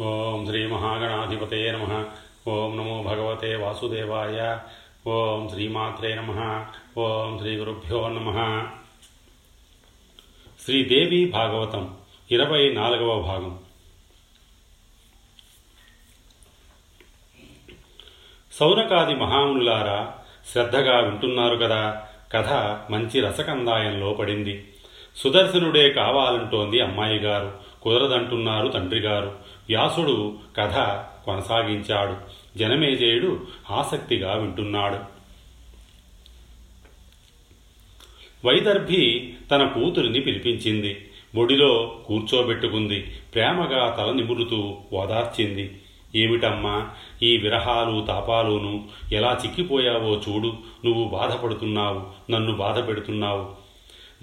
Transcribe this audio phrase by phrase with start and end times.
[0.00, 2.04] ఓం శ్రీ మహాగణాధిపతే నమ.
[2.48, 4.58] ఓం నమో భగవతే వాసుదేవాయ.
[5.10, 6.64] ఓం శ్రీమాత్రే నమ.
[6.98, 8.66] ఓం శ్రీ గురుభ్యో నమ.
[10.64, 11.96] శ్రీదేవి భాగవతం
[12.30, 13.58] ఇరవై నాలుగవ భాగం.
[18.52, 20.14] సౌనకాది మహామునులారా
[20.52, 22.08] శ్రద్ధగా వింటున్నారు కదా?
[22.32, 22.52] కథ
[22.92, 24.72] మంచి రసకందాయంలో పడింది.
[25.16, 27.52] సుదర్శనుడే కావాలంటోంది అమ్మాయి గారు
[27.82, 30.74] కుదరదంటున్నారు తండ్రి గారు వ్యాసుడు కథ
[31.24, 32.16] కొనసాగించాడు.
[32.58, 35.14] జనమేజయుడు ఆసక్తిగా వింటున్నాడు.
[38.46, 41.08] వైదర్భి తన కూతురిని పిలిపించింది.
[41.34, 43.00] ముడిలో కూర్చోబెట్టుకుంది.
[43.34, 45.82] ప్రేమగా తల నిమురుతూ ఓదార్చింది.
[46.16, 46.90] ఏమిటమ్మా
[47.22, 50.52] ఈ విరహాలు తాపాలును ఎలా చిక్కిపోయావో చూడు.
[50.84, 52.32] నువ్వు బాధపడుతున్నావు.
[52.32, 53.63] నన్ను బాధ పెడుతున్నావు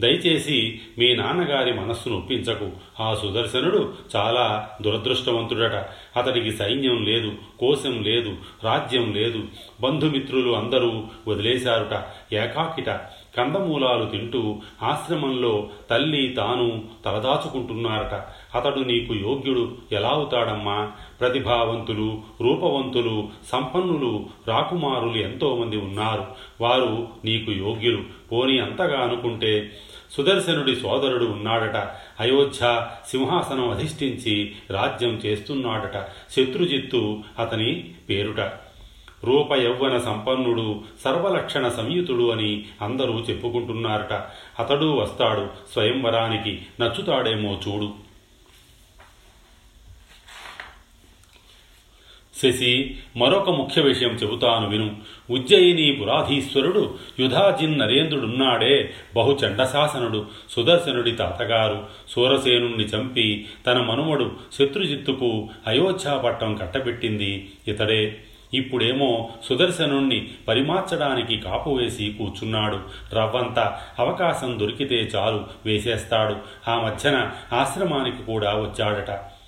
[0.01, 2.69] దయచేసి మీ నాన్నగారి మనస్సును ఒప్పించకు.
[2.99, 5.85] ఆ సుదర్శనుడు చాలా దురదృష్టవంతుడట.
[6.17, 9.43] అతడికి సైన్యం లేదు కోశం లేదు రాజ్యం లేదు.
[9.81, 12.03] బంధుమిత్రులు అందరూ వదిలేశారుట.
[12.33, 12.89] ఏకాకిట.
[13.37, 18.13] కందమూలాలు తింటూ ఆశ్రమంలో తల్లి తాను తలదాచుకుంటున్నారట.
[18.55, 26.25] అతడు నీకు యోగ్యుడు ఎలా అవుతాడమ్మా ప్రతిభావంతులు రూపవంతులు సంపన్నులు రాకుమారులు ఎంతోమంది ఉన్నారు.
[26.61, 28.03] వారు నీకు యోగ్యులు.
[28.31, 29.71] పోని అంతగా అనుకుంటే
[30.11, 31.75] సుదర్శనుడి సోదరుడు ఉన్నాడట.
[32.19, 35.97] అయోధ్య సింహాసనం అధిష్ఠించి రాజ్యం చేస్తున్నాడట.
[36.31, 38.39] శత్రుజిత్తు అతని పేరుట.
[39.23, 44.13] రూప యౌవన సంపన్నుడు సర్వలక్షణ సంయుతుడు అని అందరూ చెప్పుకుంటున్నారట.
[44.59, 46.61] అతడు వస్తాడు స్వయంవరానికి.
[46.79, 48.10] నచ్చుతాడేమో చూడు.
[52.43, 54.95] శశి మరొక ముఖ్య విషయం చెబుతాను విను.
[55.29, 61.83] ఉజ్జయిని పురాధీశ్వరుడు యుధాజిన్ నరేంద్రుడున్నాడే బహుచండశాసనుడు సుదర్శనుడి తాతగారు.
[62.09, 68.17] సూరసేనుణ్ణి చంపి తన మనుమడు శత్రుజిత్తుకు అయోధ్యాపట్టం కట్టబెట్టింది ఇతడే.
[68.53, 72.79] ఇప్పుడేమో సుదర్శనుణ్ణి పరిమార్చడానికి కాపు వేసి కూర్చున్నాడు.
[73.15, 73.59] రవ్వంత
[73.99, 76.35] అవకాశం దొరికితే చాలు వేసేస్తాడు.
[76.69, 79.40] ఆ మధ్యన ఆశ్రమానికి కూడా వచ్చాడట.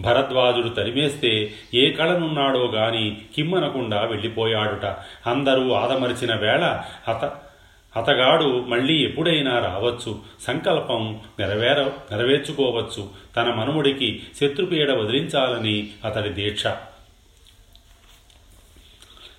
[0.00, 4.86] భరద్వాజుడు తరిమేస్తే ఏ కళనున్నాడో గాని కిమ్మనకుండా వెళ్ళిపోయాడుట.
[5.26, 7.32] అందరూ ఆదమరిచిన వేళ అత
[7.96, 10.18] అతగాడు మళ్ళీ ఎప్పుడైనా రావచ్చు.
[10.40, 13.08] సంకల్పం నెరవేర నెరవేర్చుకోవచ్చు.
[13.36, 16.66] తన మనుముడికి శత్రుపీడ వదిలించాలని అతడి దీక్ష.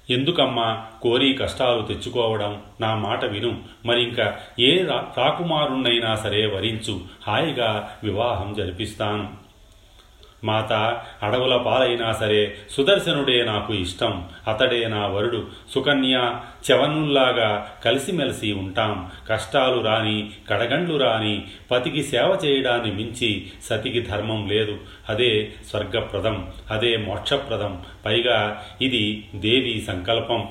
[0.10, 2.62] ఎందుకమ్మా కోరి కష్టాలు తెచ్చుకోవడం?
[2.82, 3.60] నా మాట విను.
[3.86, 7.02] మరింక ఏ రాకుమారుణ్ణైనా సరే వరించు.
[7.28, 9.41] హాయిగా వివాహం జరిపిస్తాను.
[10.44, 10.74] మాత
[11.24, 14.30] అడవుల పాలైనా సరే సుదర్శనుడే నాకు ఇష్టం.
[14.48, 15.48] అతడే నా వరుడు.
[15.74, 16.34] సుకన్య
[16.72, 19.12] చవనుల్లాగా కలిసిమెలిసి ఉంటాం.
[19.30, 24.78] కష్టాలు రాని కడగండ్లు రాని పతికి సేవ చేయడాన్ని మించి సతికి ధర్మం లేదు.
[25.10, 27.82] అదే స్వర్గప్రదం అదే మోక్షప్రదం.
[28.06, 30.48] పైగా ఇది దేవి సంకల్పం.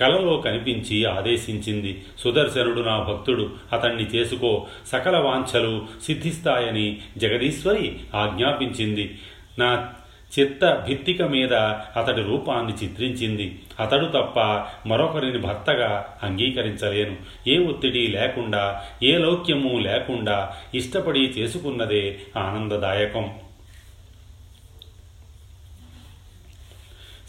[0.00, 9.18] కలలో కనిపించి ఆదేశించింది సుదర్శనుడు నా భక్తుడు అతన్ని చేసుకో సకల వాంఛలు సిద్ధిస్తాయని జగదీశ్వరి ఆజ్ఞాపించింది.
[9.58, 9.88] నా
[10.40, 11.54] చిత్త భిత్తిక మీద
[11.96, 13.58] అతడి రూపాన్ని చిత్రించింది.
[13.80, 14.40] అతడు తప్ప
[14.86, 17.16] మరొకరిని భర్తగా అంగీకరించలేను.
[17.48, 23.30] ఏ ఒత్తిడి లేకుండా ఏ లౌక్యము లేకుండా ఇష్టపడి చేసుకున్నదే ఆనందదాయకం.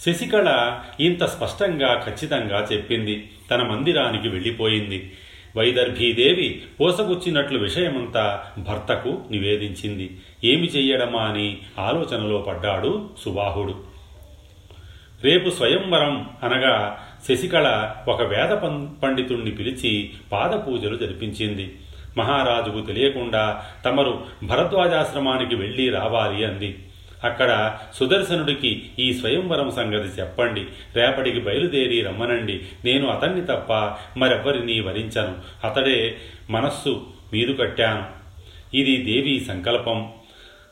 [0.05, 3.31] శశికళ ఇంత స్పష్టంగా ఖచ్చితంగా చెప్పింది.
[3.51, 5.13] తన మందిరానికి వెళ్ళిపోయింది.
[5.57, 10.17] వైదర్భీదేవి పోసగుచ్చినట్లు విషయమంతా భర్తకు నివేదించింది.
[10.43, 13.83] ఏమి చెయ్యడమా అని ఆలోచనలో పడ్డాడు సుబాహుడు.
[15.23, 16.99] రేపు స్వయంవరం అనగా
[17.29, 18.49] శశికళ ఒక వేద
[19.03, 21.75] పండితుణ్ణి పిలిచి పాదపూజలు జరిపించింది.
[22.17, 26.79] మహారాజుకు తెలియకుండా తమరు భరద్వాజాశ్రమానికి వెళ్ళి రావాలి అంది.
[27.23, 30.65] అక్కడ సుదర్శనుడికి ఈ స్వయంవరం సంగతి చెప్పండి.
[30.95, 32.61] రేపటికి బయలుదేరి రమ్మనండి.
[32.85, 33.73] నేను అతన్ని తప్ప
[34.19, 35.35] మరెవ్వరిని వరించను.
[35.67, 36.17] అతడే
[36.49, 38.05] మనస్సు మీరు కట్టాను.
[38.77, 40.11] ఇది దేవి సంకల్పం.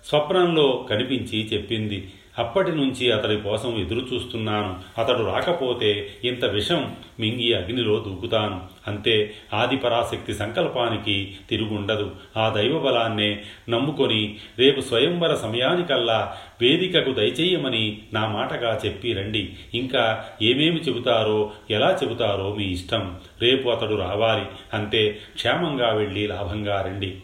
[0.05, 2.11] స్వప్నంలో కనిపించి చెప్పింది.
[2.39, 4.75] అప్పటి నుంచి అతడి కోసం ఎదురు చూస్తున్నాను.
[5.01, 8.61] అతడు రాకపోతే ఇంత విషం మింగి అగ్నిలో దూకుతాను.
[8.87, 12.11] అంతే ఆదిపరాశక్తి సంకల్పానికి తిరుగుండదు.
[12.37, 19.49] ఆ దైవ బలాన్నే నమ్ముకొని రేపు స్వయంవర సమయానికల్లా వేదికకు దయచేయమని నా మాటగా చెప్పి రండి.
[19.73, 23.15] ఇంకా ఏమేమి చెబుతారో ఎలా చెబుతారో మీ ఇష్టం.
[23.41, 24.45] రేపు అతడు రావాలి.
[24.73, 27.17] అంతే క్షేమంగా వెళ్ళి లాభంగా రండి.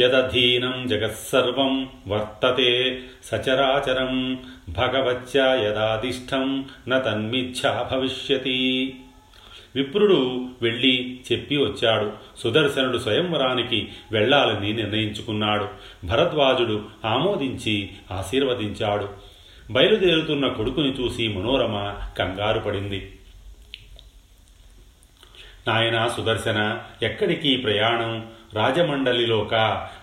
[0.00, 4.38] యదధీనం జగత్సర్వం వర్తతే సచరాచరం.
[4.68, 8.94] భగవచ్చ యదాదిష్టం న తన్మిథ్యా భవిష్యతి.
[9.76, 12.12] విప్రుడు వెళ్ళి చెప్పి వచ్చాడు.
[12.38, 15.68] సుదర్శనుడు స్వయంవరానికి వెళ్ళాలని నిర్ణయించుకున్నాడు.
[16.04, 19.08] భరద్వాజుడు ఆమోదించి ఆశీర్వదించాడు.
[19.70, 23.18] బయలుదేరుతున్న కొడుకుని చూసి మనోరమ కంగారు పడింది.
[25.68, 28.26] నాయన సుదర్శన ఎక్కడికి ప్రయాణం?
[28.54, 29.54] రాజమండలిలోక.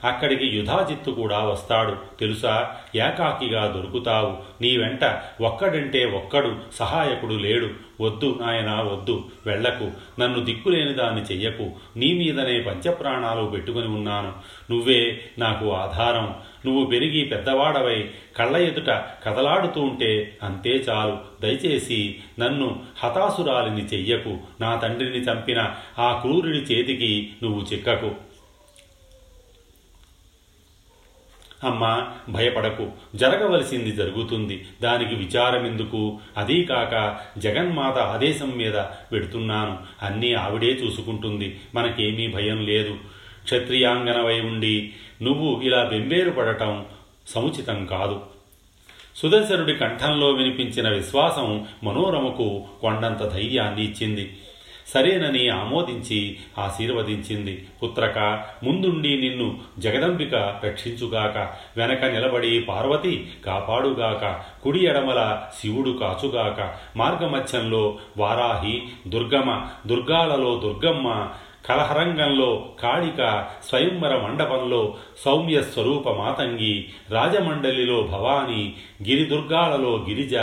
[0.03, 1.95] అక్కడికి యుధాజిత్తు కూడా వస్తాడు.
[2.19, 2.75] తెలుసా?
[2.95, 4.37] ఏకాకిగా దొరుకుతావు.
[4.61, 7.69] నీ వెంట ఒక్కడంటే ఒక్కడు సహాయకుడు లేడు.
[8.01, 9.25] వద్దు నాయనా వద్దు.
[9.45, 11.71] వెళ్ళకు నన్ను దిక్కులేని దాన్ని చెయ్యకు.
[11.97, 14.33] నీ మీదనే పంచప్రాణాలు పెట్టుకుని ఉన్నాను.
[14.71, 16.35] నువ్వే నాకు ఆధారం.
[16.65, 18.89] నువ్వు పెరిగి పెద్దవాడవై కళ్ళ ఎదుట
[19.23, 21.17] కదలాడుతూ ఉంటే అంతే చాలు.
[21.41, 24.37] దయచేసి నన్ను హతాసురాలిని చెయ్యకు.
[24.61, 25.69] నా తండ్రిని చంపిన
[25.99, 28.11] ఆ క్రూరుడి చేతికి నువ్వు చిక్కకు.
[31.63, 32.89] అమ్మా భయపడకు.
[33.15, 34.65] జరగవలసింది జరుగుతుంది.
[34.81, 36.19] దానికి విచారమెందుకు?
[36.37, 38.73] అదీ కాక జగన్మాత ఆదేశం మీద
[39.11, 41.59] పెడుతున్నాను అన్నీ ఆవిడే చూసుకుంటుంది.
[41.75, 42.97] మనకేమీ భయం లేదు.
[43.43, 46.85] క్షత్రియాంగనవై ఉండి నువ్వు ఇలా బెంబేరు పడటం
[47.27, 48.21] సముచితం కాదు.
[49.15, 54.37] సుదర్శనుడి కంఠంలో వినిపించిన విశ్వాసం మనోరమకు కొండంత ధైర్యాన్ని ఇచ్చింది.
[54.87, 57.67] సరేనని ఆమోదించి ఆశీర్వదించింది.
[57.83, 61.53] పుత్రక ముందుండి నిన్ను జగదంబిక రక్షించుగాక.
[61.77, 64.43] వెనక నిలబడి పార్వతి కాపాడుగాక.
[64.63, 66.77] కుడి ఎడమల శివుడు కాచుగాక.
[66.97, 71.27] మార్గమధ్యంలో వారాహి దుర్గమ దుర్గాలలో దుర్గమ్మ
[71.69, 74.95] కలహరంగంలో కాళిక స్వయంవర మండపంలో
[75.25, 78.73] సౌమ్య స్వరూప మాతంగి రాజమండలిలో భవాని
[79.09, 80.35] గిరిదుర్గాలలో గిరిజ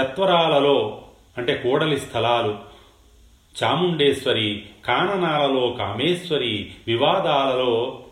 [0.00, 1.02] చత్వరాలలో
[1.38, 2.67] అంటే కూడలి స్థలాలు
[3.62, 8.02] చాముండేశ్వరి కాననాలలో కామేశ్వరి వివాదాలలో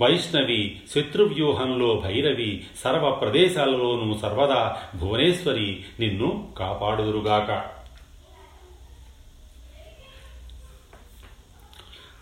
[0.00, 7.64] వైష్ణవి శత్రువ్యూహంలో భైరవి సర్వ ప్రదేశాలలోనూ సర్వదా భువనేశ్వరి నిన్ను కాపాడుదురుగాక.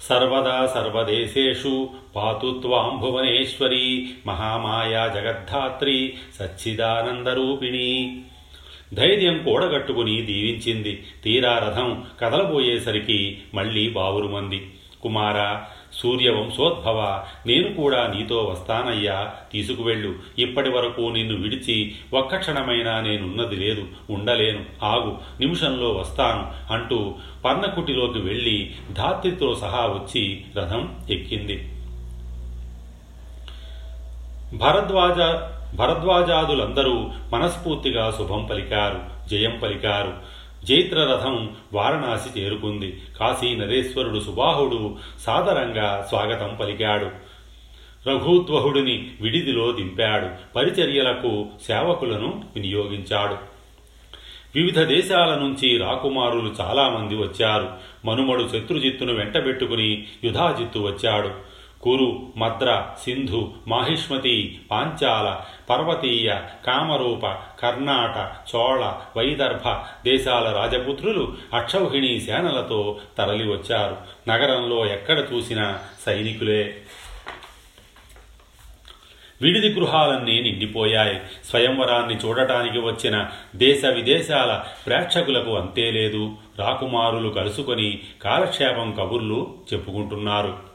[0.00, 8.22] సర్వదా సర్వదేశేషు పాతు త్వాం భువనేశ్వరి మహామాయా జగద్ధాత్రి సచ్చిదానందరూపిణి.
[8.94, 11.02] ధైర్యం కూడగట్టుకుని దీవించింది.
[11.24, 14.70] తీరా రథం కదలబోయేసరికి మళ్ళీ బావురుమంది.
[15.02, 15.60] కుమార
[15.92, 20.14] సూర్యవంశోద్భవ నేను కూడా నీతో వస్తానయ్యా తీసుకువెళ్ళు.
[20.38, 23.84] ఇప్పటి వరకు నిన్ను విడిచి ఒక్క క్షణమైనా నేనున్నది లేదు.
[24.10, 24.64] ఉండలేను.
[24.82, 27.14] ఆగు నిమిషంలో వస్తాను అంటూ
[27.44, 31.68] పర్ణకుటిలోకి వెళ్ళి ధాత్రితో సహా వచ్చి రథం ఎక్కింది.
[34.56, 35.20] భరద్వాజ
[35.74, 40.38] భరద్వాజాదులందరూ మనస్ఫూర్తిగా శుభం పలికారు జయం పలికారు.
[40.64, 43.02] జైత్రరథం వారణాసి చేరుకుంది.
[43.20, 47.06] కాశీ నరేశ్వరుడు సుబాహుడు సాదరంగా స్వాగతం పలికాడు.
[48.08, 50.54] రఘుద్వహుడిని విడిదిలో దింపాడు.
[50.54, 53.58] పరిచర్యలకు సేవకులను వినియోగించాడు.
[54.54, 57.68] వివిధ దేశాల నుంచి రాకుమారులు చాలామంది వచ్చారు.
[58.04, 61.47] మనుమడు శత్రుజిత్తును వెంటబెట్టుకుని యుధాజిత్తు వచ్చాడు.
[61.82, 65.40] కురు మద్ర సింధు మాహిష్మతి పాంచాల
[65.70, 67.26] పర్వతీయ కామరూప
[67.62, 69.68] కర్ణాట చోళ వైదర్భ
[70.04, 73.96] దేశాల రాజపుత్రులు అక్షౌహిణి సేనలతో తరలివచ్చారు.
[74.28, 76.76] నగరంలో ఎక్కడ చూసినా సైనికులే.
[79.42, 81.20] విడిది గృహాలన్నీ నిండిపోయాయి.
[81.50, 83.26] స్వయంవరాన్ని చూడటానికి వచ్చిన
[83.56, 86.36] దేశ విదేశాల ప్రేక్షకులకు అంతే లేదు.
[86.58, 90.67] రాకుమారులు కలుసుకొని కాలక్షేపం కబుర్లు చెప్పుకుంటున్నారు.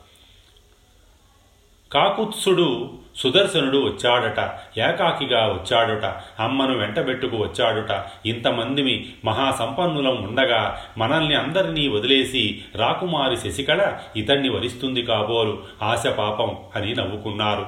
[1.93, 4.39] కాకుత్సుడు సుదర్శనుడు వచ్చాడట
[4.79, 6.05] ఏకాకిగా వచ్చాడుట
[6.39, 8.05] అమ్మను వెంటబెట్టుకు వచ్చాడుట.
[8.25, 15.63] ఇంతమందిమి మహాసంపన్నులం ఉండగా మనల్ని అందరినీ వదిలేసి రాకుమారి శశికళ ఇతన్ని వరిస్తుంది కాబోలు.
[15.81, 17.65] ఆశ పాపం అని నవ్వుకున్నారు.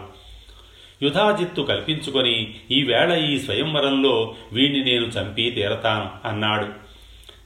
[1.03, 6.84] యుధాజిత్తు కల్పించుకొని ఈవేళ ఈ స్వయంవరంలో వీణ్ణి నేను చంపి తీరతాను అన్నాడు.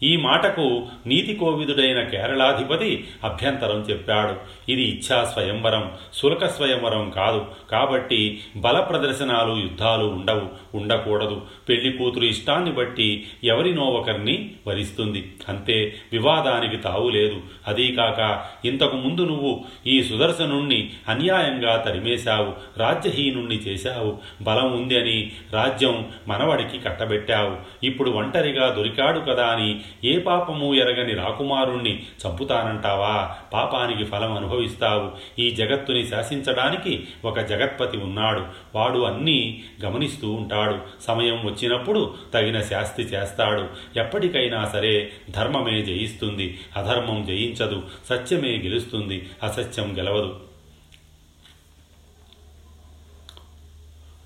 [0.03, 4.35] ఈ మాటకు నీతి కోవిదుడైన కేరళాధిపతి అభ్యంతరం చెప్పాడు.
[4.71, 7.45] ఇది ఇచ్ఛా స్వయంవరం శుల్క స్వయంవరం కాదు.
[7.71, 11.41] కాబట్టి బల ప్రదర్శనాలు యుద్ధాలు ఉండవు ఉండకూడదు.
[11.69, 15.31] పెళ్ళి కూతురు ఇష్టాన్ని బట్టి ఎవరినో ఒకరిని వరిస్తుంది.
[15.49, 17.41] అంతే వివాదానికి తావు లేదు.
[17.67, 24.17] అదీకాక ఇంతకు ముందు నువ్వు ఈ సుదర్శనుణ్ణి అన్యాయంగా తరిమేశావు రాజ్యహీనుణ్ణి చేశావు.
[24.41, 27.85] బలం ఉంది అని రాజ్యం మనవడికి కట్టబెట్టావు.
[27.85, 33.35] ఇప్పుడు ఒంటరిగా దొరికాడు కదా అని ఏ పాపము ఎరగని రాకుమారుణ్ణి చంపుతానంటావా?
[33.53, 35.11] పాపానికి ఫలం అనుభవిస్తావు.
[35.41, 38.45] ఈ జగత్తుని శాసించడానికి ఒక జగత్పతి ఉన్నాడు.
[38.75, 40.77] వాడు అన్నీ గమనిస్తూ ఉంటాడు.
[41.01, 43.67] సమయం వచ్చినప్పుడు తగిన శాస్తి చేస్తాడు.
[43.99, 46.59] ఎప్పటికైనా సరే ధర్మమే జయిస్తుంది.
[46.77, 47.83] అధర్మం జయించదు.
[48.09, 49.29] సత్యమే గెలుస్తుంది.
[49.43, 50.39] అసత్యం గెలవదు.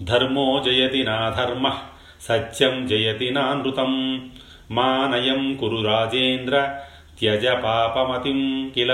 [0.02, 1.74] ధర్మో జయతి నా ధర్మ
[2.22, 4.20] సత్యం జయతి నా నృతం.
[4.74, 6.76] మానయం కురు రాజేంద్ర.
[7.20, 8.92] త్యజ పాపమతిం కిల.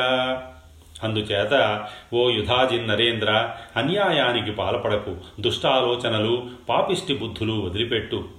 [1.03, 8.38] అందుచేత ఓ యుధాజిన్ నరేంద్ర అన్యాయానికి పాల్పడకు దుష్టాలోచనలు పాపిష్టి బుద్ధులు వదిలిపెట్టు.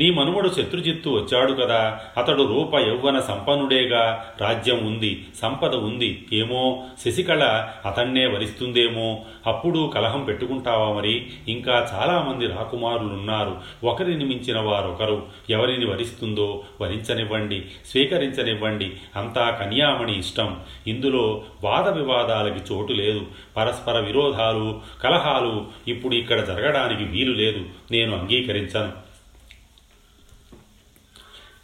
[0.00, 6.82] నీ మనుమడు శత్రుజిత్తు వచ్చాడు కదా అతడు రూప యౌవన సంపన్నుడేగా రాజ్యం ఉంది సంపద ఉంది ఏమో?
[7.04, 9.20] శశికళ అతన్నే వరిస్తుందేమో?
[9.46, 11.26] అప్పుడు కలహం పెట్టుకుంటావా మరి?
[11.48, 13.56] ఇంకా చాలామంది రాకుమారులున్నారు.
[13.84, 15.22] ఒకరిని మించిన వారొకరు.
[15.50, 18.92] ఎవరిని వరిస్తుందో వరించనివ్వండి స్వీకరించనివ్వండి.
[19.16, 20.56] అంతా కన్యామణి ఇష్టం.
[20.86, 23.26] ఇందులో వాద వివాదాలకి చోటు లేదు.
[23.56, 27.64] పరస్పర విరోధాలు కలహాలు ఇప్పుడు ఇక్కడ జరగడానికి వీలు లేదు.
[27.90, 29.09] నేను అంగీకరించను.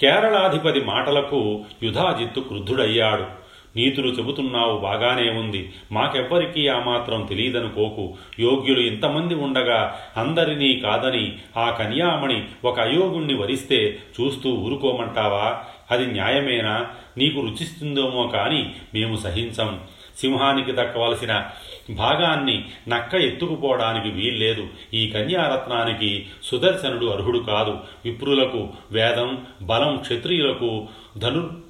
[0.01, 3.47] కేరళాధిపతి మాటలకు యుధాజిత్తు క్రుద్ధుడయ్యాడు.
[3.77, 5.73] నీతులు చెబుతున్నావు బాగానే ఉంది.
[5.93, 8.15] మాకెవ్వరికీ ఆ మాత్రం తెలియదనుకోకు.
[8.39, 15.63] యోగ్యులు ఇంతమంది ఉండగా అందరినీ కాదని ఆ కన్యామణి ఒక అయోగుణ్ణి వరిస్తే చూస్తూ ఊరుకోమంటావా?
[15.91, 16.87] అది న్యాయమేనా?
[17.19, 19.81] నీకు రుచిస్తుందేమో కానీ మేము సహించం.
[20.17, 21.47] సింహానికి దక్కవలసిన
[21.91, 24.69] భాగాన్ని నక్క ఎత్తుకుపోవడానికి వీల్లేదు.
[24.95, 27.79] ఈ కన్యారత్నానికి సుదర్శనుడు అర్హుడు కాదు.
[28.05, 31.67] విప్రులకు వేదం బలం క్షత్రియులకు ధను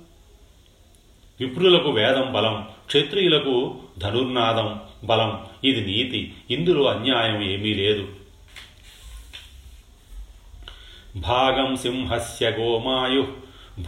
[1.41, 5.47] విప్రులకు వేదం బలం క్షత్రియులకు ధనుర్నాదం బలం.
[5.65, 6.35] ఇది నీతి.
[6.51, 8.09] ఇందులో అన్యాయం ఏమీ లేదు.
[11.17, 13.29] భాగం సింహస్య గోమాయు.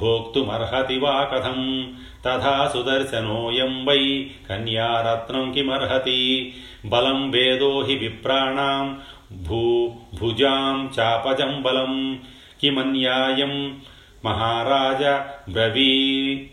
[0.00, 1.93] భోక్తుమర్హతి వా కథం.
[2.25, 6.54] తథా సుదర్శనోయం వై కన్యారత్నం కిమర్హతి.
[6.84, 9.00] బలం వేదో హి విప్రాణాం
[9.48, 12.22] భూ భుజాం చాపజం బలం
[12.60, 13.80] కిమన్యాయం
[14.25, 15.02] మహారాజ
[15.52, 16.50] బ్రవీ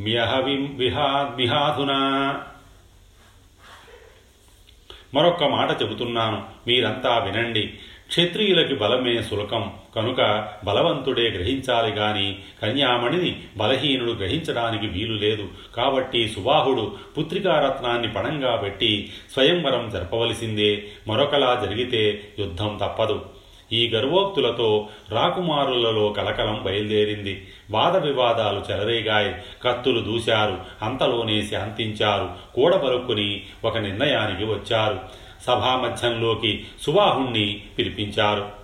[0.00, 0.40] మ్యహ
[0.76, 2.00] విహా విహాధునా.
[5.14, 7.66] మరొక్క మాట చెబుతున్నాను మీరంతా వినండి.
[8.08, 9.72] క్షత్రియులకి బలమే సులకం.
[9.94, 15.48] కనుక బలవంతుడే గ్రహించాలి గాని కన్యామణిని బలహీనుడు గ్రహించడానికి వీలు లేదు.
[15.76, 20.82] కాబట్టి సుబాహుడు పుత్రికారత్నాన్ని పణంగా పెట్టి స్వయంవరం జరపవలసిందే.
[21.08, 23.24] మరొకలా జరిగితే యుద్ధం తప్పదు.
[23.72, 27.48] ఈ గర్వోక్తులతో రాకుమారులలో కలకలం బయలుదేరింది.
[27.70, 29.34] వాద వివాదాలు చెలరేగాయి.
[29.62, 30.58] కత్తులు దూశారు.
[30.82, 32.30] అంతలోనే శాంతించారు.
[32.54, 35.00] కూడబలుక్కుని ఒక నిర్ణయానికి వచ్చారు.
[35.46, 38.59] సభామధ్యంలోకి సుబాహుణ్ణి పిలిపించారు.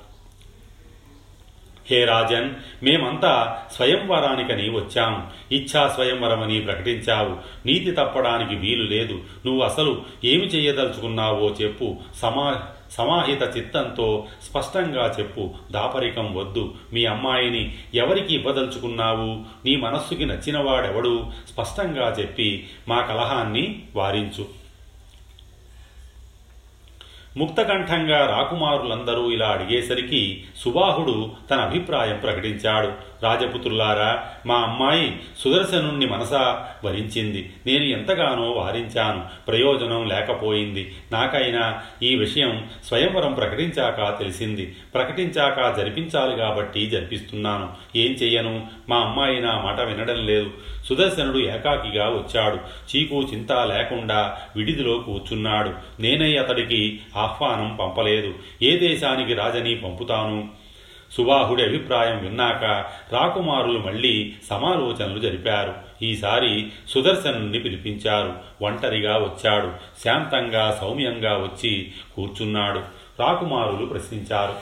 [1.90, 2.50] హే రాజన్
[2.84, 7.36] మేమంతా స్వయంవరానికని వచ్చాం ఇచ్ఛా స్వయంవరమని ప్రకటించావు.
[7.66, 9.20] నీతి తప్పడానికి వీలు లేదు.
[9.46, 11.96] నువ్వు అసలు ఏమి చేయదలుచుకున్నావో చెప్పు.
[12.16, 15.54] సమా సమాహిత చిత్తంతో స్పష్టంగా చెప్పు.
[15.70, 16.74] దాపరికం వద్దు.
[16.92, 19.44] మీ అమ్మాయిని ఎవరికి ఇవ్వదలుచుకున్నావు?
[19.64, 21.26] నీ మనస్సుకి నచ్చినవాడెవడు?
[21.52, 24.55] స్పష్టంగా చెప్పి మా కలహాన్ని వారించు.
[27.36, 32.92] ముక్తకంఠంగా రాకుమారులందరూ ఇలా అడిగేసరికి సుబాహుడు తన అభిప్రాయం ప్రకటించాడు.
[33.22, 37.52] రాజపుత్రులారా మా అమ్మాయి సుదర్శనుణ్ణి మనసా వరించింది.
[37.66, 39.24] నేను ఎంతగానో వారించాను.
[39.48, 40.94] ప్రయోజనం లేకపోయింది.
[41.12, 44.76] నాకైనా ఈ విషయం స్వయంవరం ప్రకటించాక తెలిసింది.
[44.94, 47.68] ప్రకటించాక జరిపించాలి కాబట్టి జరిపిస్తున్నాను.
[47.96, 48.66] ఏం చెయ్యను?
[48.88, 50.50] మా అమ్మాయి నా మాట వినడం లేదు.
[50.84, 52.56] సుదర్శనుడు ఏకాకిగా వచ్చాడు.
[52.56, 55.72] చీకు చింత లేకుండా విడిదిలో కూర్చున్నాడు.
[56.00, 58.34] నేనై అతడికి ఆహ్వానం పంపలేదు.
[58.62, 60.65] ఏ దేశానికి రాజని పంపుతాను?
[61.16, 62.64] సుబాహుడి అభిప్రాయం విన్నాక
[63.12, 65.74] రాకుమారులు మళ్ళీ సమాలోచనలు జరిపారు.
[66.02, 68.34] ఈసారి సుదర్శనుణ్ణి పిలిపించారు.
[68.62, 69.72] ఒంటరిగా వచ్చాడు.
[70.04, 72.78] శాంతంగా సౌమ్యంగా వచ్చి కూర్చున్నాడు.
[73.20, 74.54] రాకుమారులు ప్రశ్నించారు.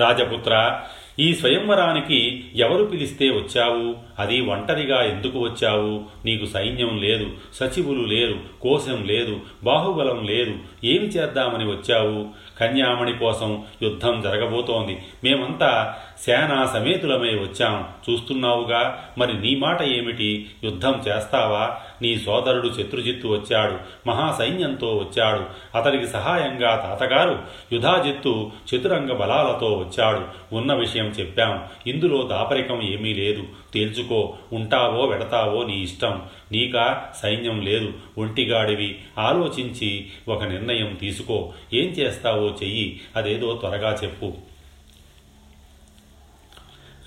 [0.00, 0.80] రాజపుత్ర
[1.20, 3.96] ఈ స్వయంవరానికి ఎవరు పిలిస్తే వచ్చావు?
[4.18, 6.04] అది ఒంటరిగా ఎందుకు వచ్చావు?
[6.24, 10.54] నీకు సైన్యం లేదు సచివులు లేరు కోశం లేదు బాహుబలం లేదు.
[10.84, 12.26] ఏమి చేద్దామని వచ్చావు?
[12.60, 14.98] కన్యామణి కోసం యుద్ధం జరగబోతోంది.
[15.24, 17.84] మేమంతా సేనా సమేతులమై వచ్చాం.
[18.10, 19.04] చూస్తున్నావుగా?
[19.18, 20.46] మరి నీ మాట ఏమిటి?
[20.64, 21.76] యుద్ధం చేస్తావా?
[22.02, 23.76] నీ సోదరుడు శత్రుజిత్తు వచ్చాడు
[24.08, 25.44] మహాసైన్యంతో వచ్చాడు
[25.78, 27.38] అతడికి సహాయంగా తాతగారు
[27.72, 30.54] యుధాజిత్తు చతురంగ బలాలతో వచ్చాడు.
[30.54, 31.64] ఉన్న విషయం చెప్పాం.
[31.86, 33.44] ఇందులో దాపరికం ఏమీ లేదు.
[33.74, 36.22] తేల్చుకో ఉంటావో వెడతావో నీ ఇష్టం.
[36.52, 37.92] నీకా సైన్యం లేదు.
[38.18, 38.98] ఒంటిగాడివి.
[39.18, 41.52] ఆలోచించి ఒక నిర్ణయం తీసుకో.
[41.74, 43.00] ఏం చేస్తావో చెయ్యి.
[43.16, 44.32] అదేదో త్వరగా చెప్పు.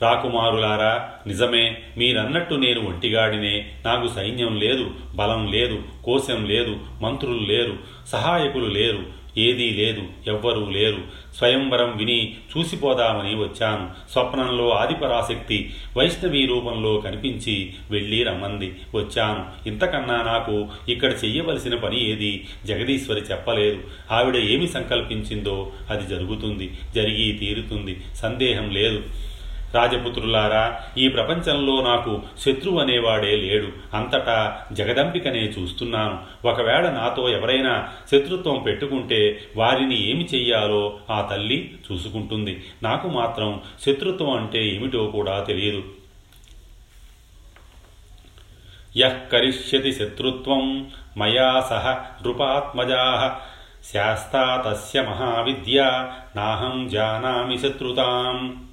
[0.02, 3.72] రాకుమారులారా నిజమే మీరన్నట్టు నేను ఒంటిగాడినే.
[3.86, 7.78] నాకు సైన్యం లేదు బలం లేదు కోశం లేదు మంత్రులు లేరు
[8.08, 10.98] సహాయకులు లేరు ఏదీ లేదు ఎవ్వరూ లేరు.
[11.38, 14.12] స్వయంవరం విని చూసిపోదామని వచ్చాను.
[14.12, 18.76] స్వప్నంలో ఆదిపరాశక్తి వైష్ణవి రూపంలో కనిపించి వెళ్ళి రమ్మంది.
[18.96, 19.70] వచ్చాను.
[19.70, 22.48] ఇంతకన్నా నాకు ఇక్కడ చెయ్యవలసిన పని ఏది?
[22.66, 23.84] జగదీశ్వరి చెప్పలేదు.
[24.12, 28.02] ఆవిడ ఏమి సంకల్పించిందో అది జరుగుతుంది జరిగి తీరుతుంది.
[28.16, 29.04] సందేహం లేదు.
[29.74, 33.68] రాజపుత్రులారా ఈ ప్రపంచంలో నాకు శత్రువు అనేవాడే లేడు.
[33.94, 36.48] అంతటా జగదంబికనే చూస్తున్నాను.
[36.48, 42.64] ఒకవేళ నాతో ఎవరైనా శత్రుత్వం పెట్టుకుంటే వారిని ఏమి చెయ్యాలో ఆ తల్లి చూసుకుంటుంది.
[42.84, 45.84] నాకు మాత్రం శత్రుత్వం అంటే ఏమిటో కూడా తెలియదు.
[48.98, 53.36] యః కరిష్యతి శత్రుత్వం మయా సహ నృపాత్మజా
[53.94, 56.08] శాస్తా తస్య మహావిద్య.
[56.36, 58.69] నాహం జానామి శత్రుతాం.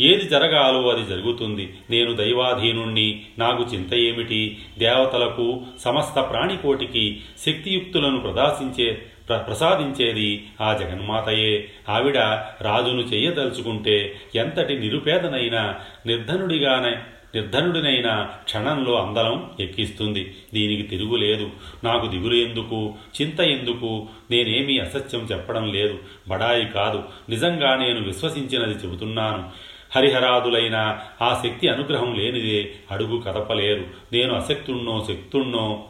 [0.00, 1.74] ఏది జరగాలో అది జరుగుతుంది.
[1.90, 3.22] నేను దైవాధీనుణ్ణి.
[3.38, 4.58] నాకు చింత ఏమిటి?
[4.78, 11.68] దేవతలకు సమస్త ప్రాణికోటికి శక్తియుక్తులను ప్రదర్శించే ప్ర ప్రసాదించేది ఆ జగన్మాతయే.
[11.88, 12.18] ఆవిడ
[12.60, 15.74] రాజును చెయ్యదలుచుకుంటే ఎంతటి నిరుపేదనైనా
[16.06, 16.96] నిర్ధనుడిగానే
[17.34, 20.34] నిర్ధనుడినైనా క్షణంలో అందలం ఎక్కిస్తుంది.
[20.54, 21.50] దీనికి తిరుగులేదు
[21.84, 22.94] నాకు దిగులు ఎందుకు?
[23.22, 24.06] చింత ఎందుకు?
[24.30, 25.98] నేనేమీ అసత్యం చెప్పడం లేదు.
[26.28, 27.02] బడాయి కాదు.
[27.28, 29.67] నిజంగా నేను విశ్వసించినది చెబుతున్నాను.
[29.96, 33.84] హరిహరాదులైన ఆ శక్తి అనుగ్రహం లేనిదే అడుగు కదపలేరు.
[34.12, 35.84] నేను అశక్తున్నో శక్తుణ్ణో.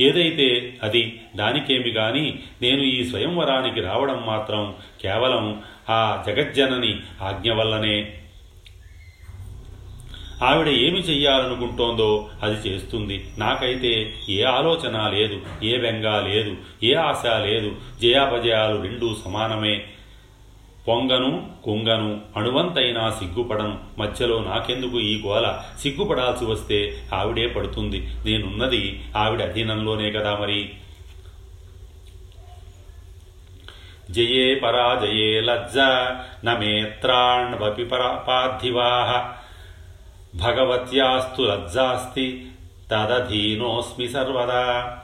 [0.00, 8.14] ఏదైతే అది దానికేమి గాని నేను ఈ స్వయంవరానికి రావడం మాత్రం కేవలం ఆ జగజ్జనని ఆజ్ఞ వల్లనే.
[10.42, 13.24] ఆవిడ ఏమి చెయ్యాలనుకుంటోందో అది చేస్తుంది.
[13.38, 17.76] నాకైతే ఏ ఆలోచన లేదు ఏ బెంగ లేదు ఏ ఆశ లేదు.
[18.02, 19.84] జయాపజయాలు రెండూ సమానమే.
[20.88, 25.62] పొంగను కుంగను అణువంతైనా సిగ్గుపడను మధ్యలో నాకెందుకు ఈ గోల?
[25.78, 28.08] సిగ్గుపడాల్సి వస్తే ఆవిడే పడుతుంది.
[28.24, 30.70] నేనున్నది ఆవిడ అధీనంలోనే కదా మరి.
[34.10, 35.78] జయే పరాజయే లజ్జ
[36.44, 39.38] నమేత్రాణ్వపి పార్థివాహ
[40.42, 42.46] భగవత్యాస్తు లజ్జాస్తి
[42.90, 44.98] తదధీనోస్మి సర్వదా.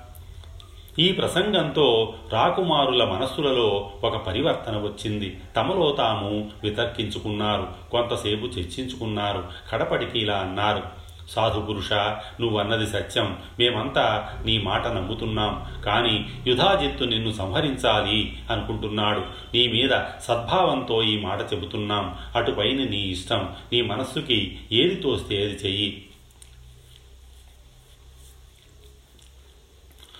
[0.98, 5.40] ఈ ప్రసంగంతో రాకుమారుల మనస్సులలో ఒక పరివర్తన వచ్చింది.
[5.56, 7.66] తమలో తాము వితర్కించుకున్నారు.
[7.90, 9.44] కొంతసేపు చర్చించుకున్నారు.
[9.72, 10.82] కడపటికి ఇలా అన్నారు
[11.30, 11.92] సాధుపురుష
[12.40, 13.36] నువ్వన్నది సత్యం.
[13.58, 15.82] మేమంతా నీ మాట నమ్ముతున్నాం.
[15.84, 19.20] కానీ యుధాజిత్తు నిన్ను సంహరించాలి అనుకుంటున్నాడు.
[19.54, 22.14] నీ మీద సద్భావంతో ఈ మాట చెబుతున్నాం.
[22.36, 23.48] అటుపైన నీ ఇష్టం.
[23.72, 26.03] నీ మనస్సుకి ఏది తోస్తే అది చెయ్యి.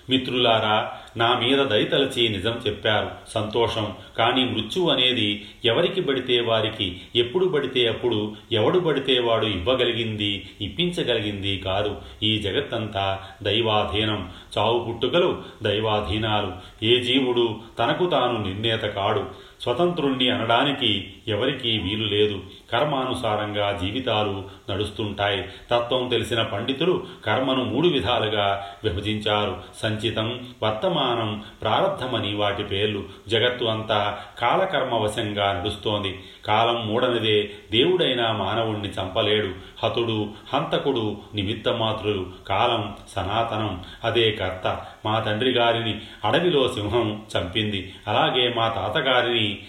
[0.09, 3.11] మిత్రులారా నా మీద దయతలచి నిజం చెప్పారు.
[3.27, 3.93] సంతోషం.
[4.17, 11.95] కానీ మృత్యువు అనేది ఎవరికి పడితే వారికి ఎప్పుడు పడితే అప్పుడు ఎవడు పడితే వాడు ఇవ్వగలిగింది ఇప్పించగలిగింది కాదు.
[12.23, 14.29] ఈ జగత్తంతా దైవాధీనం.
[14.57, 16.51] చావు పుట్టుకలు దైవాధీనాలు.
[16.85, 19.25] ఏ జీవుడు తనకు తాను నిర్ణేత కాడు.
[19.65, 22.43] స్వతంత్రుణ్ణి అనడానికి ఎవరికీ వీలు లేదు.
[22.71, 25.41] కర్మానుసారంగా జీవితాలు నడుస్తుంటాయి.
[25.71, 29.57] తత్వం తెలిసిన పండితులు కర్మను మూడు విధాలుగా విభజించారు.
[29.83, 33.03] సంచితం వర్తమానం ప్రారంధమని వాటి పేర్లు.
[33.27, 36.19] జగత్తు అంతా కాలకర్మ వశంగా నడుస్తోంది.
[36.45, 39.49] కాలం మూడనిదే దేవుడైన మానవుణ్ణి చంపలేడు.
[39.83, 43.83] హతుడు హంతకుడు నిమిత్తమాత్రులు కాలం సనాతనం.
[44.03, 44.85] అదే కర్త.
[45.05, 47.93] మా తండ్రి గారిని అడవిలో సింహం చంపింది.
[48.07, 49.59] అలాగే మా తాతగారిని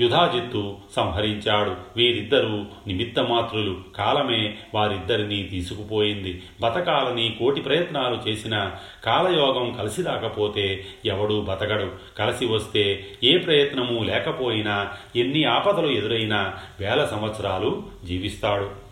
[0.00, 1.74] యుధాజిత్తు సంహరించాడు.
[1.96, 3.76] వీరిద్దరూ నిమిత్తమాత్రులు.
[3.96, 6.42] కాలమే వారిద్దరినీ తీసుకుపోయింది.
[6.60, 8.72] బతకాలని కోటి ప్రయత్నాలు చేసిన
[9.04, 11.92] కాలయోగం కలిసి రాకపోతే ఎవడూ బతకడు.
[12.18, 18.85] కలిసి వస్తే ఏ ప్రయత్నము లేకపోయినా ఎన్ని ఆపదలు ఎదురైనా వేల సంవత్సరాలు జీవిస్తాడు.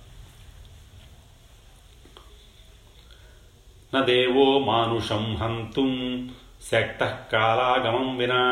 [3.95, 5.93] నదేవో మానుషం హంతుం
[6.71, 7.03] శక్త
[7.33, 8.43] కాలాగమం వినా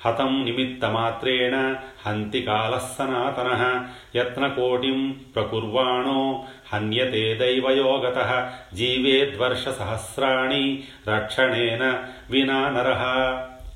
[0.00, 1.54] హతం నిమిత్తమాత్రేణ
[2.04, 3.62] హంతి కాలः సనాతనः
[4.16, 4.98] యత్నకోటిం
[5.34, 6.20] ప్రకుర్వాణో
[6.72, 8.30] హన్యతే దైవయోగతः
[8.80, 10.64] జీవేద్వర్షసహస్రాణి
[11.08, 11.82] రక్షణేన
[12.30, 13.02] వినా నరః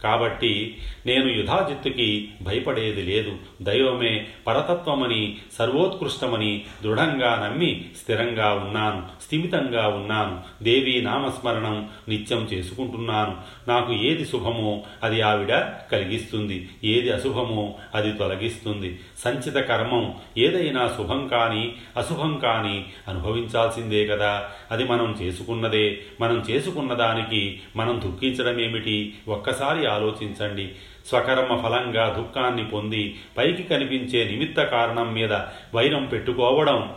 [0.02, 3.36] కాబట్టి నేను యుధాజిత్తుకి భయపడేది లేదు.
[3.62, 10.64] దైవమే పరతత్వమని సర్వోత్కృష్టమని దృఢంగా నమ్మి స్థిరంగా ఉన్నాను స్థిమితంగా ఉన్నాను.
[10.64, 13.36] దేవీ నామస్మరణం నిత్యం చేసుకుంటున్నాను.
[13.68, 15.56] నాకు ఏది శుభమో అది ఆవిడ
[15.92, 16.68] కలిగిస్తుంది.
[16.84, 18.98] ఏది అశుభమో అది తొలగిస్తుంది.
[19.18, 24.48] సంచిత కర్మం ఏదైనా శుభం కానీ అశుభం కానీ అనుభవించాల్సిందే కదా.
[24.70, 25.98] అది మనం చేసుకున్నదే.
[26.20, 30.72] మనం చేసుకున్న దానికి మనం దుఃఖించడం ఏమిటి ఒక్కసారి ఆలోచించండి.
[31.08, 35.32] స్వకర్మ ఫలంగా దుఃఖాన్ని పొంది పైకి కనిపించే నిమిత్త కారణం మీద
[35.74, 36.94] వైరం పెట్టుకోవడం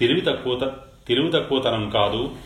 [0.00, 0.72] తెలివి తక్కువ
[1.08, 2.36] తెలివి తక్కువతనం కాదు.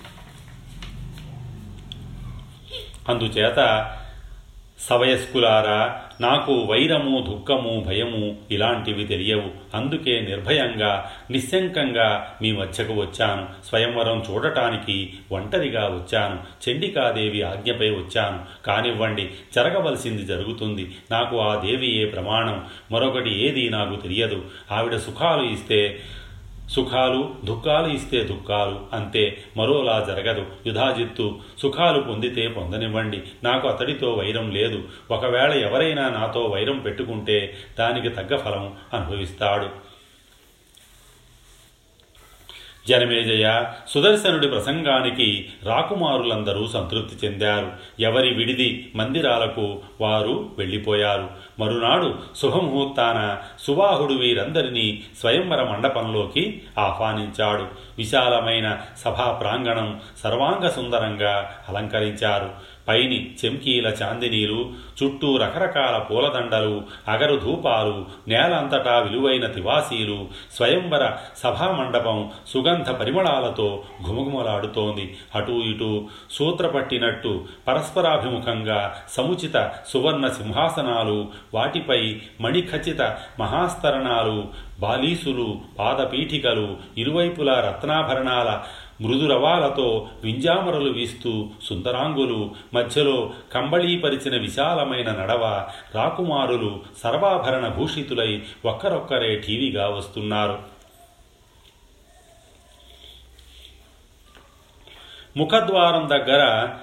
[3.09, 3.59] అందుచేత
[4.79, 9.77] సవయస్కులారా నాకు వైరము దుఃఖము భయము ఇలాంటివి తెలియవు.
[9.77, 13.49] అందుకే నిర్భయంగా నిశ్శంకంగా మీ మధ్యకు వచ్చాను.
[13.69, 16.71] స్వయంవరం చూడటానికి ఒంటరిగా వచ్చాను.
[16.71, 18.65] చండికాదేవి ఆజ్ఞపై వచ్చాను.
[18.67, 20.97] కానివ్వండి జరగవలసింది జరుగుతుంది.
[21.11, 22.65] నాకు ఆ దేవియే ప్రమాణం.
[22.93, 24.45] మరొకటి ఏది నాకు తెలియదు.
[24.73, 26.01] ఆవిడ సుఖాలు ఇస్తే
[26.71, 30.47] సుఖాలు దుఃఖాలు ఇస్తే దుఃఖాలు అంతే మరోలా జరగదు.
[30.67, 33.23] యుధాజిత్తు సుఖాలు పొందితే పొందనివ్వండి.
[33.45, 34.83] నాకు అతడితో వైరం లేదు.
[35.11, 39.84] ఒకవేళ ఎవరైనా నాతో వైరం పెట్టుకుంటే దానికి తగ్గ ఫలం అనుభవిస్తాడు.
[42.89, 47.73] జనమేజయ సుదర్శనుడి ప్రసంగానికి రాకుమారులందరూ సంతృప్తి చెందారు.
[48.01, 51.31] ఎవరి విడిది మందిరాలకు వారు వెళ్ళిపోయారు.
[51.59, 57.67] మరునాడు శుభముహూర్తాన సుబాహుడు వీరందరినీ స్వయంవర మండపంలోకి ఆహ్వానించాడు.
[57.99, 62.51] విశాలమైన సభా ప్రాంగణం సర్వాంగ సుందరంగా అలంకరించారు.
[62.89, 73.83] పైని చెంకీల చాందినీలు చుట్టూ రకరకాల పూలదండలు అగరు ధూపాలు నేలంతటా విలువైన తివాసీలు స్వయంవర సభామండపం సుగంధ పరిమళాలతో
[74.09, 75.17] ఘుమఘుమలాడుతోంది.
[75.35, 83.03] అటూ ఇటూ సూత్రపట్టినట్టు పరస్పరాభిముఖంగా సముచిత సువర్ణ సింహాసనాలు వాటిపై మణిఖచిత
[83.41, 84.49] మహాస్తరణాలు
[84.81, 88.63] బాలీసులు పాదపీఠికలు ఇరువైపులా రత్నాభరణాల
[89.01, 100.59] మృదురవాలతో వింజామరలు వీస్తూ సుందరాంగులు మధ్యలో కంబళీపరిచిన విశాలమైన నడవ రాకుమారులు సర్వాభరణ భూషితులై ఒక్కరొక్కరే టీవీగా వస్తున్నారు.
[105.37, 106.75] ముఖద్వారం దగ్గర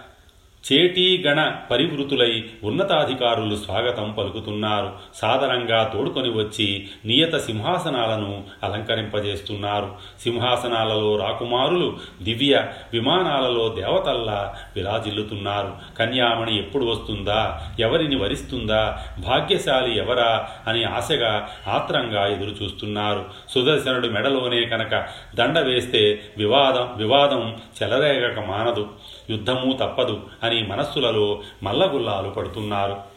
[0.74, 4.94] చేటీగణ పరివృతులై ఉన్నతాధికారులు స్వాగతం పలుకుతున్నారు.
[5.16, 9.96] సాదరంగా తోడుకొని వచ్చి నియత సింహాసనాలను అలంకరింపజేస్తున్నారు.
[10.20, 15.74] సింహాసనాలలో రాకుమారులు దివ్య విమానాలలో దేవతల్లా విరాజిల్లుతున్నారు.
[16.00, 17.62] కన్యామణి ఎప్పుడు వస్తుందా?
[17.80, 19.00] ఎవరిని వరిస్తుందా?
[19.28, 20.50] భాగ్యశాలి ఎవరా?
[20.68, 23.26] అని ఆశగా ఆత్రంగా ఎదురుచూస్తున్నారు.
[23.50, 28.90] సుదర్శనుడు మెడలోనే కనుక దండ వేస్తే వివాదం వివాదం చెలరేగక మానదు.
[29.30, 33.12] యుద్ధము తప్పదు అని మనస్సులలో మల్లగుల్లాలు పడుతున్నారు.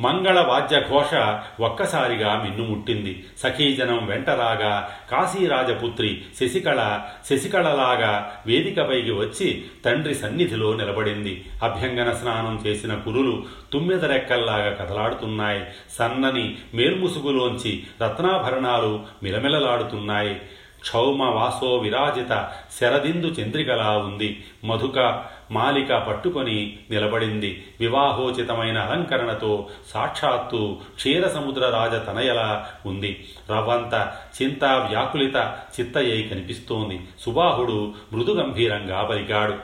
[0.00, 11.44] మంగళ వాద్య ఘోష ఒక్కసారిగా మిన్నుముట్టింది సఖీజనం వెంటరాగా కాశీరాజపుత్రి శశికళ శశికళలాగా వేదికపైకి వచ్చి తండ్రి సన్నిధిలో నిలబడింది.
[11.62, 15.64] అభ్యంగన స్నానం చేసిన కురులు తుమ్మెదరెక్కల్లాగా కదలాడుతున్నాయి.
[15.98, 20.40] సన్నని మేల్ముసుగులోంచి రత్నాభరణాలు మిలమిలలాడుతున్నాయి.
[20.80, 24.44] క్షౌమ వాసో విరాజిత శరదిందు చంద్రికలా ఉంది.
[24.64, 27.64] మధుక మాలిక పట్టుకొని నిలబడింది.
[27.80, 33.28] వివాహోచితమైన అలంకరణతో సాక్షాత్తు క్షీరసముద్ర రాజ తనయలా ఉంది.
[33.50, 34.12] రవంత
[34.42, 37.00] చింత వ్యాకులిత చిత్తయ్యై కనిపిస్తోంది.
[37.20, 39.54] సుబాహుడు మృదుగంభీరంగా పలికాడు.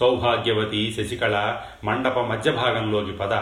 [0.00, 3.34] సౌభాగ్యవతి శశికళ మండప మధ్యభాగంలోకి పద.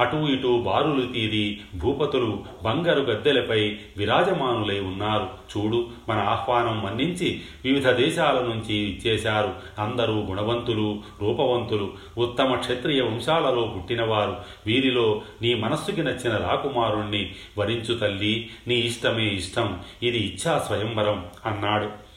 [0.00, 5.28] అటూ ఇటూ బారులు తీరి భూపతులు బంగారు గద్దెలపై విరాజమానులై ఉన్నారు.
[5.56, 14.36] చూడు మన ఆహ్వానం మన్నించి వివిధ దేశాల నుంచి ఇచ్చేశారు అందరూ గుణవంతులు రూపవంతులు ఉత్తమ క్షత్రియ వంశాలలో పుట్టినవారు.
[14.66, 22.07] వీరిలో నీ మనస్సుకి నచ్చిన రాకుమారుణ్ణి వరించు తల్లి నీ ఇష్టమే ఇష్టం ఇది ఇచ్ఛా స్వయంవరం అన్నాడు.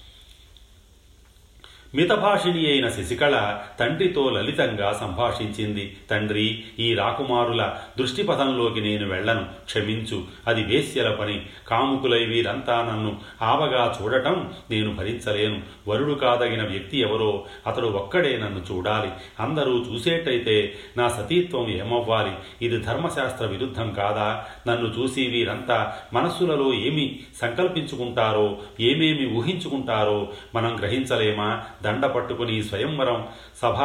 [1.96, 5.98] మితభాషిణి అయిన శశికళ తండ్రితో లలితంగా సంభాషించింది.
[6.10, 10.24] తండ్రి ఈ రాకుమారుల దృష్టిపథంలోకి నేను వెళ్ళను క్షమించు.
[10.48, 11.46] అది వేశ్యల పని.
[11.68, 15.62] కాముకులై వీరంతా నన్ను ఆవగా చూడటం నేను భరించలేను.
[15.88, 19.10] వరుడు కాదగిన వ్యక్తి ఎవరో అతడు ఒక్కడే నన్ను చూడాలి.
[19.40, 22.32] అందరూ చూసేటైతే నా సతీత్వం ఏమవ్వాలి?
[22.62, 24.46] ఇది ధర్మశాస్త్ర విరుద్ధం కాదా?
[24.68, 31.64] నన్ను చూసి వీరంతా మనస్సులలో ఏమి సంకల్పించుకుంటారో ఏమేమి ఊహించుకుంటారో మనం గ్రహించలేమా?
[31.84, 33.28] దండ పట్టుకుని స్వయంవరం
[33.62, 33.78] సభ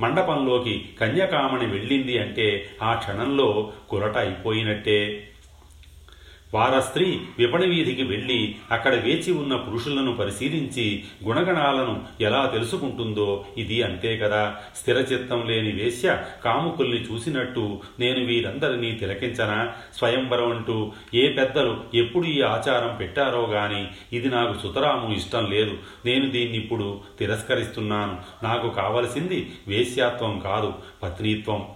[0.00, 5.28] మండపంలోకి కన్యకామణి వెళ్ళింది అంటే ఆ క్షణంలో కురట అయిపోయినట్టే.
[6.54, 14.16] వార స్త్రీ విపణి వీధికి వెళ్ళి అక్కడ వేచి ఉన్న పురుషులను పరిశీలించి గుణగణాలను ఎలా తెలుసుకుంటుందో ఇది అంతే
[14.16, 14.56] కదా.
[14.76, 19.72] స్థిరచిత్తం లేని వేశ్య కాముకుల్ని చూసినట్టు నేను వీరందరినీ తిలకించనా?
[19.98, 25.78] స్వయంవరం అంటూ ఏ పెద్దలు ఎప్పుడు ఈ ఆచారం పెట్టారో గాని ఇది నాకు సుతరాము ఇష్టం లేదు.
[26.06, 28.18] నేను దీన్ని ఇప్పుడు తిరస్కరిస్తున్నాను.
[28.42, 31.68] నాకు కావలసింది వేశ్యాత్వం కాదు పత్నీత్వం.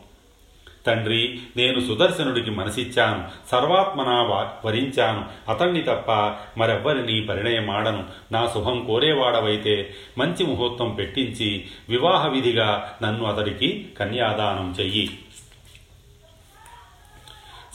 [0.86, 3.24] తండ్రి నేను సుదర్శనుడికి మనసిచ్చాను.
[3.50, 4.22] సర్వాత్మనా
[4.64, 5.24] వరించాను.
[5.48, 6.12] అతన్ని తప్ప
[6.58, 8.04] మరెవ్వరిని పరిణయమాడను.
[8.32, 15.18] నా శుభం కోరేవాడవైతే మంచి ముహూర్తం పెట్టించి వివాహ విధిగా నన్ను అతడికి కన్యాదానం చెయ్యి.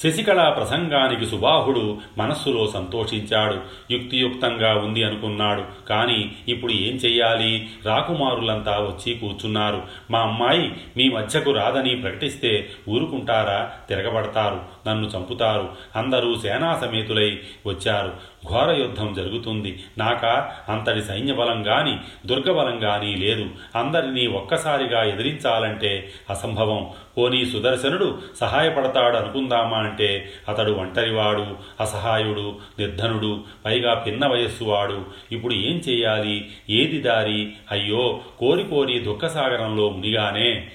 [0.05, 3.57] శశికళ ప్రసంగానికి సుబాహుడు మనస్సులో సంతోషించాడు.
[3.93, 5.63] యుక్తియుక్తంగా ఉంది అనుకున్నాడు.
[5.89, 7.69] కానీ ఇప్పుడు ఏం చెయ్యాలి?
[7.85, 9.83] రాకుమారులంతా వచ్చి కూర్చున్నారు.
[10.11, 13.71] మా అమ్మాయి మీ మధ్యకు రాదని ప్రకటిస్తే ఊరుకుంటారా?
[13.89, 14.74] తిరగబడతారు.
[14.87, 15.69] నన్ను చంపుతారు.
[15.95, 18.35] అందరూ సేనా సమేతులై వచ్చారు.
[18.47, 19.83] ఘోర యుద్ధం జరుగుతుంది.
[19.97, 20.25] నాక
[20.69, 23.49] అంతటి సైన్యబలం గాని దుర్గబలం గాని లేదు.
[23.75, 26.89] అందరినీ ఒక్కసారిగా ఎదిరించాలంటే అసంభవం.
[27.17, 31.45] పోనీ సుదర్శనుడు సహాయపడతాడు అనుకుందామా అంటే అతడు ఒంటరివాడు
[31.81, 35.05] అసహాయుడు నిర్ధనుడు పైగా పిన్న వయస్సువాడు.
[35.31, 36.49] ఇప్పుడు ఏం చేయాలి?
[36.69, 37.53] ఏది దారి?
[37.71, 40.67] అయ్యో కోరి కోరి దుఃఖసాగరంలో మునిగానే.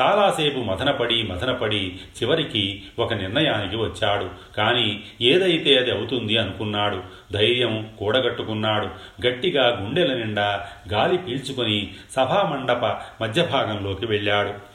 [0.00, 4.30] చాలాసేపు మథనపడి మథనపడి చివరికి ఒక నిర్ణయానికి వచ్చాడు.
[4.56, 7.02] కానీ ఏదైతే అది అవుతుంది అనుకున్నాడు.
[7.32, 8.88] ధైర్యం కూడగట్టుకున్నాడు.
[9.26, 12.84] గట్టిగా గుండెల నిండా గాలి పీల్చుకొని సభామండప
[13.22, 14.72] మధ్యభాగంలోకి వెళ్ళాడు.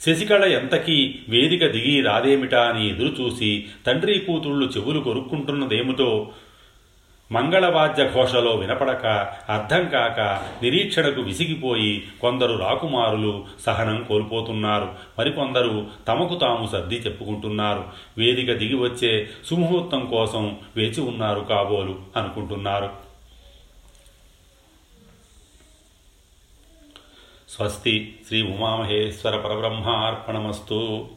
[0.00, 6.32] శశికళ ఎంతకీ వేదిక దిగి రాదేమిటా అని ఎదురుచూసి తండ్రి కూతుళ్ళు చెవులు కొరుక్కుంటున్నదేమిటో
[7.34, 9.06] మంగళవాద్య ఘోషలో వినపడక
[9.48, 10.20] అర్థం కాక
[10.62, 14.92] నిరీక్షణకు విసిగిపోయి కొందరు రాకుమారులు సహనం కోల్పోతున్నారు.
[15.18, 17.84] మరికొందరు తమకు తాము సర్ది చెప్పుకుంటున్నారు.
[18.18, 22.90] వేదిక దిగి వచ్చే సుముహూర్తం కోసం వేచి ఉన్నారు కాబోలు అనుకుంటున్నారు.
[27.48, 31.08] స్వస్తి శ్రీ ఉమామహేశ్వర పరబ్రహ్మార్పణమస్తు.